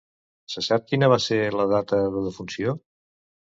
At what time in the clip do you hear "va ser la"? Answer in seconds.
1.13-1.67